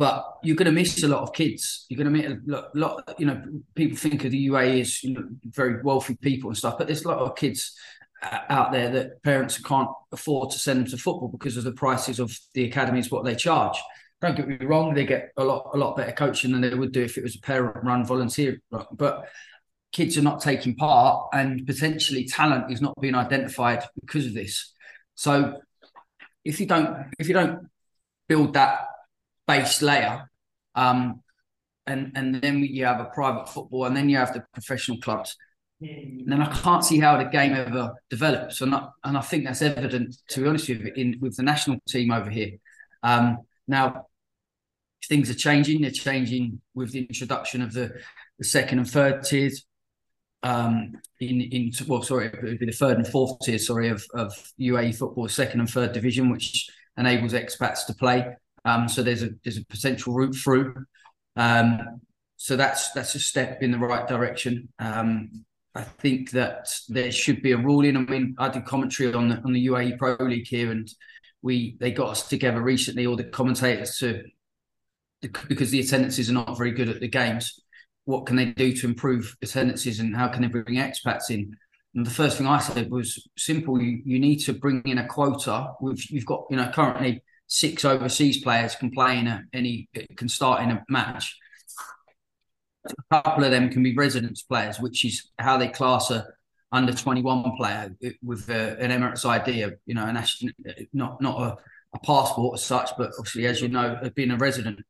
[0.00, 1.84] but you're going to miss a lot of kids.
[1.90, 3.38] You're going to meet a lot, lot, you know,
[3.74, 7.04] people think of the UAE as you know, very wealthy people and stuff, but there's
[7.04, 7.76] a lot of kids
[8.22, 12.18] out there that parents can't afford to send them to football because of the prices
[12.18, 13.76] of the academies, what they charge.
[14.22, 16.92] Don't get me wrong; they get a lot, a lot better coaching than they would
[16.92, 18.62] do if it was a parent-run volunteer.
[18.70, 19.28] But
[19.92, 24.72] kids are not taking part, and potentially talent is not being identified because of this.
[25.14, 25.60] So,
[26.42, 27.68] if you don't, if you don't
[28.28, 28.86] build that
[29.46, 30.30] base layer.
[30.74, 31.22] Um,
[31.86, 35.36] and and then you have a private football, and then you have the professional clubs.
[35.80, 39.44] And then I can't see how the game ever develops, and I, and I think
[39.44, 42.52] that's evident, to be honest with you, in with the national team over here.
[43.02, 44.06] Um, now,
[45.08, 45.80] things are changing.
[45.80, 47.92] They're changing with the introduction of the,
[48.38, 49.64] the second and third tiers.
[50.42, 54.04] Um, in in well, sorry, it would be the third and fourth tier, sorry, of
[54.14, 58.36] of UAE football, second and third division, which enables expats to play.
[58.64, 60.74] Um, so there's a there's a potential route through.
[61.36, 62.00] Um,
[62.36, 64.68] so that's that's a step in the right direction.
[64.78, 65.44] Um,
[65.74, 67.96] I think that there should be a ruling.
[67.96, 70.88] I mean, I did commentary on the on the UAE Pro League here, and
[71.42, 74.22] we they got us together recently, all the commentators, to
[75.48, 77.60] because the attendances are not very good at the games.
[78.04, 81.56] What can they do to improve attendances, and how can they bring expats in?
[81.94, 83.80] And the first thing I said was simple.
[83.80, 85.72] You, you need to bring in a quota.
[85.80, 90.28] With you've got you know currently six overseas players can play in a, any can
[90.28, 91.36] start in a match.
[92.86, 96.28] A couple of them can be residence players, which is how they class a
[96.72, 100.24] under 21 player with a, an Emirates ID, you know, an
[100.92, 101.56] not not a,
[101.96, 104.80] a, passport as such, but obviously, as you know, being a resident.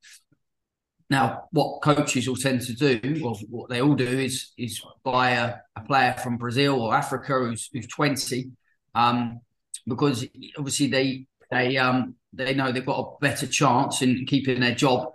[1.09, 5.31] Now, what coaches will tend to do, or what they all do, is is buy
[5.31, 8.51] a, a player from Brazil or Africa who's, who's 20,
[8.95, 9.41] um,
[9.89, 10.27] because
[10.59, 15.09] obviously they they um they know they've got a better chance in keeping their job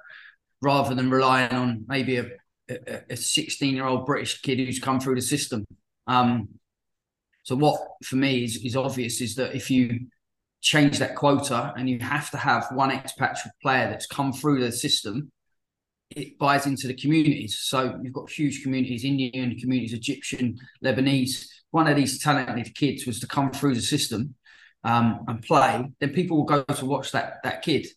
[0.62, 2.26] rather than relying on maybe a
[2.68, 5.66] a 16 year old British kid who's come through the system.
[6.08, 6.50] Um,
[7.44, 10.08] so what for me is, is obvious is that if you
[10.62, 14.72] change that quota and you have to have one expatriate player that's come through the
[14.72, 15.32] system,
[16.10, 17.60] it buys into the communities.
[17.60, 21.46] So you've got huge communities, Indian communities, Egyptian, Lebanese.
[21.72, 24.36] One of these talented kids was to come through the system
[24.86, 27.88] um, and play, then people will go to watch that that kid.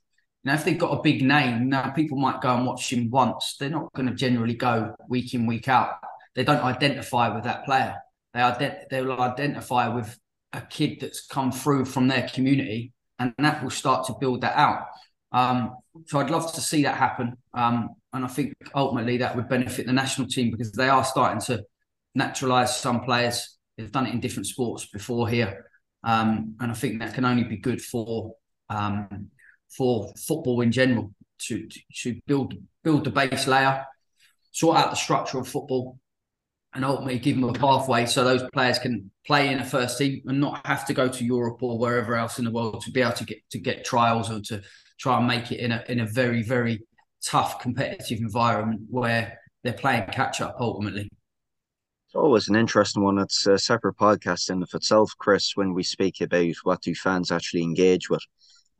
[0.42, 3.56] Now, if they've got a big name, now people might go and watch him once.
[3.58, 5.90] They're not going to generally go week in week out.
[6.34, 7.96] They don't identify with that player.
[8.32, 10.18] They ident- they will identify with
[10.52, 14.56] a kid that's come through from their community, and that will start to build that
[14.56, 14.86] out.
[15.32, 19.48] Um, so I'd love to see that happen, um, and I think ultimately that would
[19.48, 21.64] benefit the national team because they are starting to
[22.16, 23.58] naturalise some players.
[23.76, 25.67] They've done it in different sports before here,
[26.04, 28.34] um, and I think that can only be good for
[28.70, 29.30] um,
[29.76, 31.12] for football in general
[31.46, 31.68] to,
[32.02, 33.84] to, build build the base layer,
[34.50, 35.98] sort out the structure of football,
[36.74, 40.22] and ultimately give them a pathway so those players can play in a first team
[40.26, 43.00] and not have to go to Europe or wherever else in the world to be
[43.00, 44.62] able to get to get trials or to
[44.98, 46.80] try and make it in a in a very very
[47.24, 51.08] tough competitive environment where they're playing catch up ultimately.
[52.08, 53.18] It's always an interesting one.
[53.18, 57.30] It's a separate podcast in of itself, Chris, when we speak about what do fans
[57.30, 58.22] actually engage with.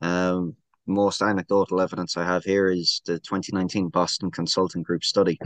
[0.01, 0.55] Um,
[0.87, 5.37] most anecdotal evidence I have here is the 2019 Boston Consulting Group study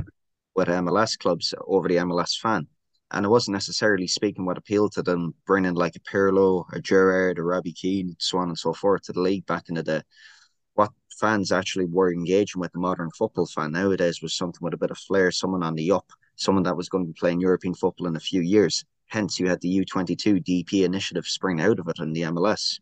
[0.55, 2.67] with MLS clubs over the MLS fan.
[3.11, 7.37] And it wasn't necessarily speaking what appealed to them, bringing like a Pirlo, a Gerrard,
[7.37, 10.03] a Robbie Keane, so on and so forth to the league back in the day.
[10.75, 14.77] What fans actually were engaging with the modern football fan nowadays was something with a
[14.77, 16.09] bit of flair, someone on the up,
[16.43, 18.83] someone that was going to be playing European football in a few years.
[19.07, 22.79] Hence, you had the U22 DP initiative spring out of it in the MLS.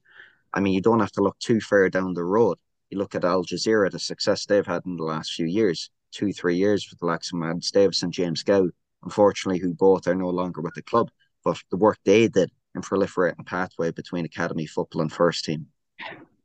[0.54, 2.58] I mean, you don't have to look too far down the road.
[2.90, 6.34] You look at Al Jazira, the success they've had in the last few years, two,
[6.34, 8.70] three years with the likes of Mads Davis and James Gow,
[9.04, 11.10] unfortunately, who both are no longer with the club.
[11.44, 15.68] But the work they did in proliferating pathway between academy football and first team.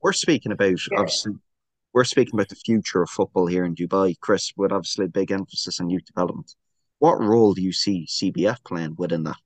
[0.03, 0.99] We're speaking about yeah.
[0.99, 1.35] obviously
[1.97, 5.33] we're speaking about the future of football here in Dubai, Chris, with obviously a big
[5.33, 6.55] emphasis on youth development.
[6.99, 9.37] What role do you see CBF playing within that?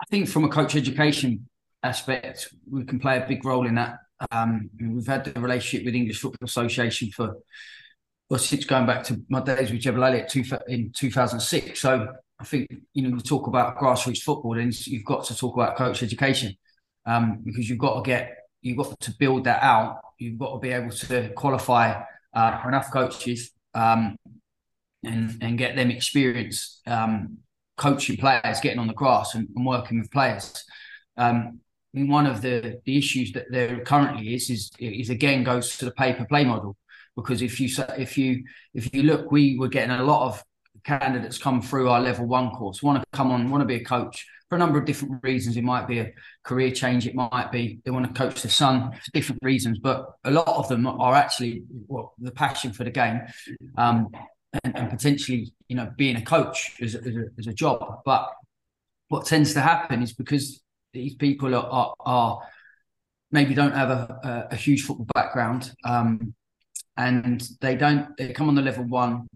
[0.00, 1.48] I think from a coach education
[1.82, 3.98] aspect, we can play a big role in that.
[4.30, 7.36] Um, we've had the relationship with English Football Association for
[8.28, 10.24] well since going back to my days with Jebel Ali
[10.68, 11.80] in 2006.
[11.80, 15.54] So I think you know you talk about grassroots football, then you've got to talk
[15.54, 16.54] about coach education
[17.06, 20.00] um, because you've got to get you've got to build that out.
[20.18, 22.02] You've got to be able to qualify
[22.34, 24.16] uh, enough coaches um,
[25.04, 27.38] and and get them experience um,
[27.76, 30.64] coaching players, getting on the grass and, and working with players.
[31.16, 31.60] Um,
[31.92, 35.92] one of the, the issues that there currently is is is again goes to the
[35.92, 36.76] pay per play model.
[37.16, 40.44] Because if you if you if you look, we were getting a lot of
[40.84, 43.84] candidates come through our level one course want to come on want to be a
[43.84, 45.56] coach for a number of different reasons.
[45.56, 46.12] It might be a
[46.44, 50.06] career change it might be they want to coach their son for different reasons but
[50.24, 53.20] a lot of them are actually well, the passion for the game.
[53.76, 54.08] Um,
[54.64, 58.00] and, and, potentially you know being a coach as, as, a, as a job.
[58.04, 58.30] But
[59.08, 62.42] what tends to happen is because these people are, are, are
[63.30, 66.34] maybe don't have a, a, a huge football background um,
[66.96, 69.26] and they don't they come on the level one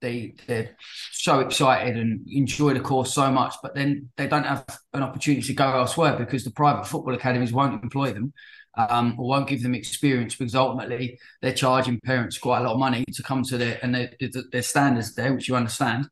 [0.00, 0.76] they they're
[1.12, 5.42] so excited and enjoy the course so much but then they don't have an opportunity
[5.42, 8.32] to go elsewhere because the private football academies won't employ them
[8.78, 12.78] um, or won't give them experience because ultimately they're charging parents quite a lot of
[12.78, 14.10] money to come to their and their,
[14.52, 16.08] their standards there which you understand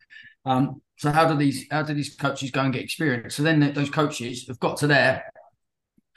[0.47, 3.35] um, so how do these how do these coaches go and get experience?
[3.35, 5.25] So then those coaches have got to there,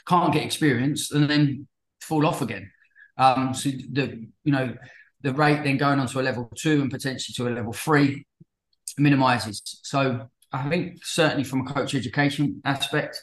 [0.07, 1.67] can't get experience, and then
[2.01, 2.71] fall off again.
[3.17, 4.73] Um, so the you know
[5.21, 8.25] the rate then going on to a level two and potentially to a level three
[8.97, 9.61] minimises.
[9.83, 13.21] So I think certainly from a coach education aspect,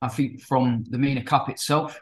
[0.00, 2.00] I think from the Mina Cup itself.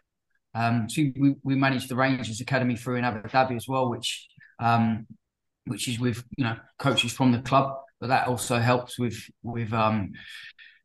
[0.54, 4.28] Um, so we, we manage the Rangers Academy through in Abu Dhabi as well, which
[4.60, 5.06] um,
[5.66, 9.72] which is with you know coaches from the club but that also helps with with
[9.72, 10.12] um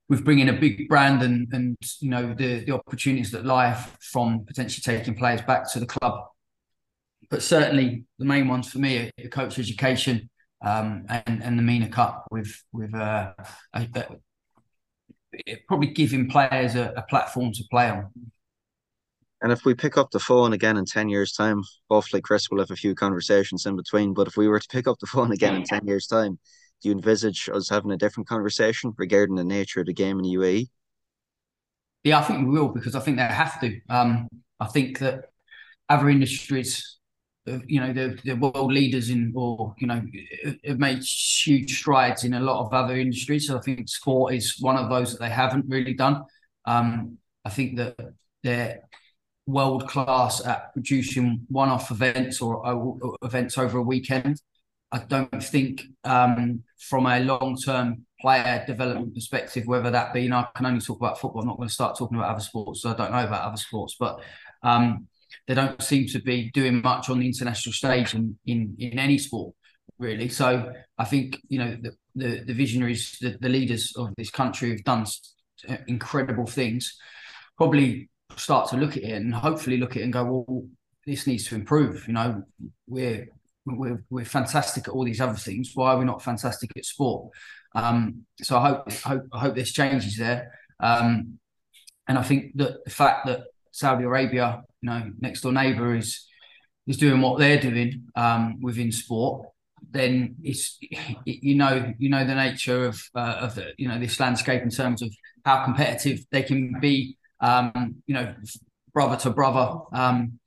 [0.08, 4.46] with bringing a big brand and and you know the the opportunities that lie from
[4.46, 6.24] potentially taking players back to the club.
[7.30, 10.30] But certainly the main ones for me are coach education
[10.66, 13.34] um, and and the Mina Cup with with uh,
[13.74, 13.88] a,
[15.36, 18.12] a, probably giving players a, a platform to play on.
[19.42, 22.60] And if we pick up the phone again in 10 years' time, hopefully Chris will
[22.60, 24.14] have a few conversations in between.
[24.14, 26.40] But if we were to pick up the phone again in 10 years' time,
[26.82, 30.24] do you envisage us having a different conversation regarding the nature of the game in
[30.24, 30.68] the UAE?
[32.04, 33.80] Yeah, I think we will because I think they have to.
[33.90, 34.28] Um,
[34.60, 35.26] I think that
[35.90, 36.98] other industries,
[37.48, 40.02] uh, you know, the, the world leaders in, or you know,
[40.66, 43.48] have made huge strides in a lot of other industries.
[43.48, 46.24] So I think sport is one of those that they haven't really done.
[46.66, 47.98] Um, I think that
[48.44, 48.82] they're
[49.50, 54.42] world class at producing one-off events or, events over a weekend.
[54.92, 60.48] I don't think um, from a long-term player development perspective, whether that be, and I
[60.56, 61.42] can only talk about football.
[61.42, 63.58] I'm not going to start talking about other sports, so I don't know about other
[63.58, 64.22] sports, but
[64.64, 65.08] um,
[65.48, 69.18] they don't seem to be doing much on the international stage in in, in any
[69.18, 69.54] sport
[70.00, 70.30] really.
[70.30, 74.72] So I think you know the the, the visionaries, the, the leaders of this country
[74.72, 75.06] have done
[75.88, 76.98] incredible things.
[77.58, 78.10] Probably
[78.40, 80.66] start to look at it and hopefully look at it and go, well,
[81.06, 82.08] this needs to improve.
[82.08, 82.44] You know,
[82.88, 83.28] we're
[83.66, 85.72] we're, we're fantastic at all these other things.
[85.76, 87.32] Why are we not fantastic at sport?
[87.76, 90.52] Um, so I hope, hope I hope this changes there.
[90.80, 91.40] Um,
[92.08, 96.26] and I think that the fact that Saudi Arabia, you know, next door neighbour is
[96.88, 99.48] is doing what they're doing um, within sport,
[99.92, 100.80] then it's
[101.26, 104.70] you know you know the nature of uh, of the, you know this landscape in
[104.70, 105.14] terms of
[105.46, 107.18] how competitive they can be.
[107.42, 108.36] Um, you know,
[108.94, 109.80] brother to brother.
[109.92, 110.40] Um,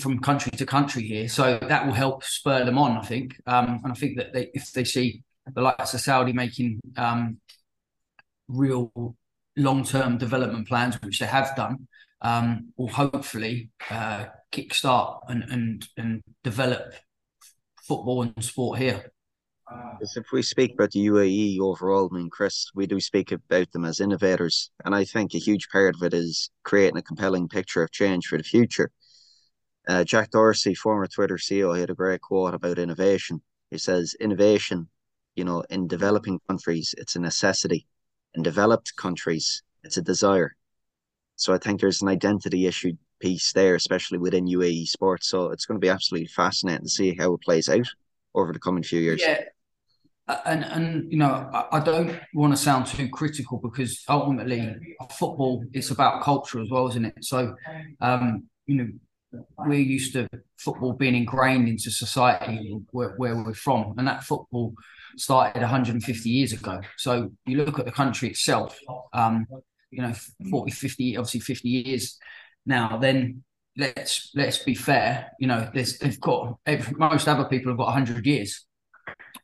[0.00, 1.28] from country to country here.
[1.28, 3.40] So that will help spur them on, I think.
[3.46, 5.22] Um, and I think that they, if they see
[5.54, 7.38] the likes of Saudi making um,
[8.48, 9.14] real
[9.56, 11.86] long term development plans, which they have done,
[12.22, 16.92] um, will hopefully uh, kickstart and and and develop
[17.82, 19.12] football and sport here.
[19.70, 23.70] Because if we speak about the UAE overall, I mean, Chris, we do speak about
[23.72, 24.70] them as innovators.
[24.84, 28.26] And I think a huge part of it is creating a compelling picture of change
[28.26, 28.90] for the future.
[29.86, 33.42] Uh, Jack Dorsey, former Twitter CEO, he had a great quote about innovation.
[33.70, 34.88] He says, Innovation,
[35.34, 37.86] you know, in developing countries, it's a necessity.
[38.34, 40.56] In developed countries, it's a desire.
[41.36, 45.28] So I think there's an identity issue piece there, especially within UAE sports.
[45.28, 47.88] So it's going to be absolutely fascinating to see how it plays out
[48.34, 49.22] over the coming few years.
[49.22, 49.42] Yeah,
[50.44, 54.74] and and you know I, I don't want to sound too critical because ultimately
[55.10, 57.24] football it's about culture as well, isn't it?
[57.24, 57.54] So,
[58.00, 58.88] um, you know,
[59.58, 60.28] we're used to
[60.58, 64.74] football being ingrained into society where, where we're from, and that football
[65.16, 66.80] started 150 years ago.
[66.96, 68.78] So you look at the country itself,
[69.12, 69.46] um,
[69.90, 70.12] you know,
[70.50, 72.18] 40, 50, obviously 50 years
[72.66, 72.98] now.
[72.98, 73.42] Then
[73.76, 75.30] let's let's be fair.
[75.38, 76.58] You know, there's they've got
[76.96, 78.66] most other people have got 100 years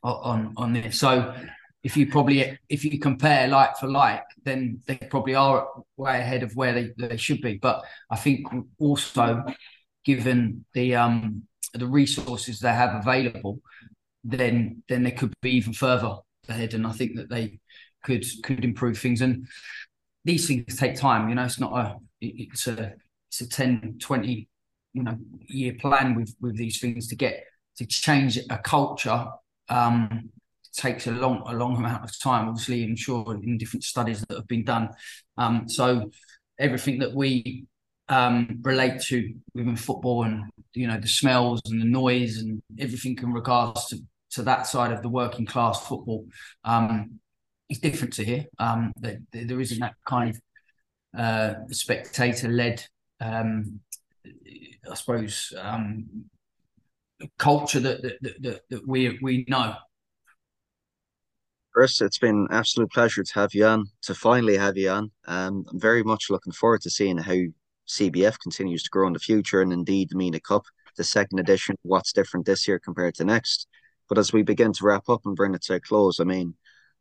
[0.03, 0.99] on on this.
[0.99, 1.33] So
[1.83, 6.43] if you probably if you compare like for like, then they probably are way ahead
[6.43, 7.57] of where they, they should be.
[7.57, 8.47] But I think
[8.79, 9.43] also
[10.03, 11.43] given the um
[11.73, 13.61] the resources they have available,
[14.23, 16.15] then then they could be even further
[16.49, 16.73] ahead.
[16.73, 17.59] And I think that they
[18.03, 19.21] could could improve things.
[19.21, 19.47] And
[20.25, 22.93] these things take time, you know, it's not a it's a
[23.29, 24.47] it's a 10, 20,
[24.93, 27.43] you know, year plan with with these things to get
[27.77, 29.27] to change a culture
[29.69, 30.29] um,
[30.73, 32.47] takes a long a long amount of time.
[32.47, 34.89] Obviously, I'm sure in different studies that have been done.
[35.37, 36.11] Um, so
[36.59, 37.65] everything that we
[38.09, 43.17] um, relate to within football and you know the smells and the noise and everything
[43.21, 43.99] in regards to,
[44.31, 46.25] to that side of the working class football
[46.63, 47.19] um,
[47.69, 48.45] is different to here.
[48.59, 50.41] Um, there, there isn't that kind of
[51.17, 52.83] uh, spectator led,
[53.19, 53.79] um,
[54.89, 56.05] I suppose, um,
[57.37, 59.75] culture that that, that, that we we know.
[61.73, 65.11] Chris, it's been an absolute pleasure to have you on, to finally have you on.
[65.27, 67.35] Um, I'm very much looking forward to seeing how
[67.87, 70.63] CBF continues to grow in the future and indeed the Mina Cup,
[70.97, 73.67] the second edition, what's different this year compared to next.
[74.09, 76.55] But as we begin to wrap up and bring it to a close, I mean,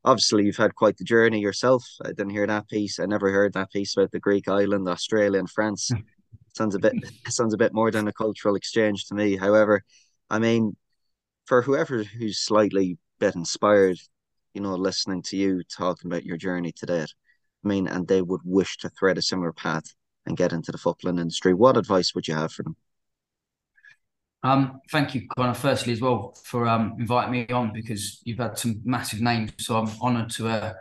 [0.05, 1.85] obviously you've had quite the journey yourself.
[2.05, 2.99] I didn't hear that piece.
[2.99, 5.91] I never heard that piece about the Greek island, Australia, and France.
[6.55, 6.93] sounds a bit
[7.29, 9.37] sounds a bit more than a cultural exchange to me.
[9.37, 9.83] However,
[10.31, 10.77] I mean,
[11.47, 13.99] for whoever who's slightly bit inspired,
[14.55, 18.43] you know, listening to you talking about your journey today, I mean, and they would
[18.45, 19.95] wish to thread a similar path
[20.27, 22.77] and get into the footballing industry, what advice would you have for them?
[24.43, 28.59] Um, thank you, Conor, firstly as well for um, inviting me on because you've had
[28.59, 29.53] some massive names.
[29.59, 30.73] So I'm honoured to, uh,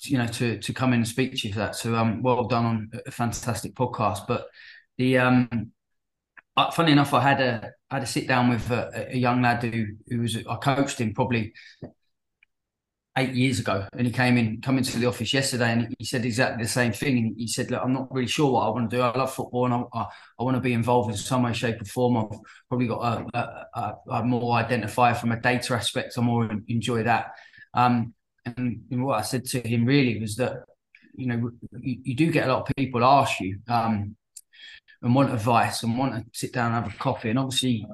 [0.00, 1.76] you know, to to come in and speak to you for that.
[1.76, 4.26] So um, well done on a fantastic podcast.
[4.26, 4.46] But
[4.98, 5.72] the um,
[6.56, 9.42] uh, funny enough, I had a I had a sit down with a, a, young
[9.42, 11.52] lad who who was I coached him probably
[13.16, 16.24] eight years ago, and he came in come into the office yesterday, and he said
[16.24, 17.18] exactly the same thing.
[17.18, 19.02] And he said, "Look, I'm not really sure what I want to do.
[19.02, 20.06] I love football, and I, I,
[20.38, 22.16] I want to be involved in some way, shape, or form.
[22.16, 26.18] I've probably got a, a, a, more identify from a data aspect.
[26.18, 27.32] I more enjoy that."
[27.72, 28.14] Um,
[28.44, 30.64] and, and what I said to him really was that
[31.14, 33.60] you know you, you do get a lot of people ask you.
[33.68, 34.16] Um,
[35.02, 37.30] and want advice and want to sit down and have a coffee.
[37.30, 37.86] And obviously,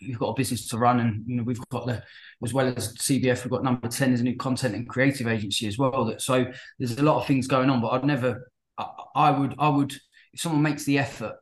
[0.00, 2.02] you've got a business to run, and you know we've got the
[2.44, 5.66] as well as CBF, we've got number ten as a new content and creative agency
[5.66, 6.04] as well.
[6.04, 6.46] That so
[6.78, 7.80] there's a lot of things going on.
[7.80, 9.92] But I'd never, I, I would, I would,
[10.32, 11.36] if someone makes the effort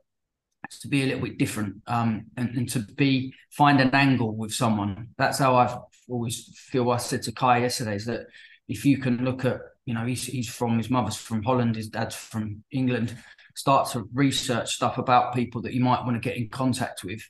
[0.80, 4.52] to be a little bit different um, and, and to be find an angle with
[4.52, 5.08] someone.
[5.18, 5.76] That's how I've
[6.08, 6.90] always feel.
[6.90, 8.26] I said to Kai yesterday is that
[8.68, 11.88] if you can look at, you know, he's he's from his mother's from Holland, his
[11.88, 13.14] dad's from England
[13.54, 17.22] start to research stuff about people that you might want to get in contact with.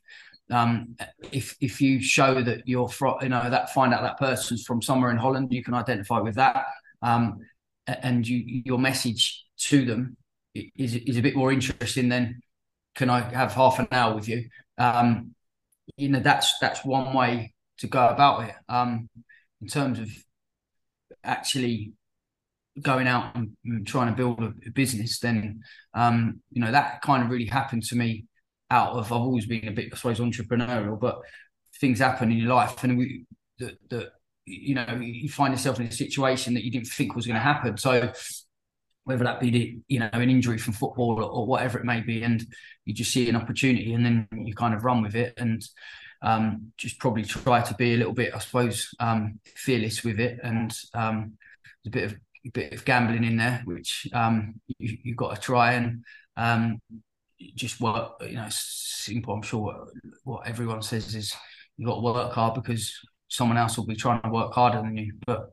[0.50, 0.96] Um,
[1.32, 4.82] if if you show that you're from, you know, that find out that person's from
[4.82, 6.66] somewhere in Holland, you can identify with that,
[7.02, 7.38] um,
[7.86, 10.16] and you your message to them
[10.54, 12.40] is is a bit more interesting than
[12.94, 14.48] can I have half an hour with you?
[14.78, 15.34] Um,
[15.96, 18.54] you know, that's that's one way to go about it.
[18.68, 19.08] Um,
[19.60, 20.10] in terms of
[21.22, 21.92] actually
[22.80, 23.56] going out and,
[23.86, 25.62] trying to build a, a business, then
[25.94, 28.26] um, you know that kind of really happened to me.
[28.70, 31.20] Out of I've always been a bit, I suppose, entrepreneurial, but
[31.80, 33.26] things happen in your life, and we
[33.58, 34.12] that that
[34.46, 37.40] you know you find yourself in a situation that you didn't think was going to
[37.40, 37.76] happen.
[37.76, 38.12] So
[39.04, 42.00] whether that be the, you know an injury from football or, or, whatever it may
[42.00, 42.44] be, and
[42.84, 45.62] you just see an opportunity and then you kind of run with it and
[46.22, 50.38] um, just probably try to be a little bit, I suppose, um, fearless with it
[50.42, 51.34] and um,
[51.86, 52.16] a bit of
[52.53, 56.05] bit of gambling in there, which um, you, have got to try and
[56.36, 56.80] um,
[57.55, 58.12] just work.
[58.22, 59.34] You know, simple.
[59.34, 59.88] I'm sure
[60.24, 61.34] what, everyone says is
[61.76, 62.95] you've got to work hard because
[63.28, 65.14] someone else will be trying to work harder than you.
[65.26, 65.51] But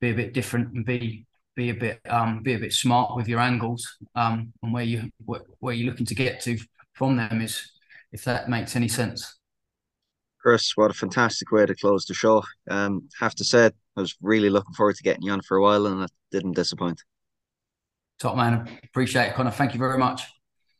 [0.00, 3.26] be a bit different and be be a bit um be a bit smart with
[3.26, 6.58] your angles um and where you where you're looking to get to
[6.92, 7.72] from them is
[8.12, 9.36] if that makes any sense.
[10.40, 12.42] Chris, what a fantastic way to close the show.
[12.70, 15.62] Um, have to say, I was really looking forward to getting you on for a
[15.62, 17.02] while, and it didn't disappoint.
[18.18, 19.50] Top man, appreciate it, Conor.
[19.50, 20.22] Thank you very much.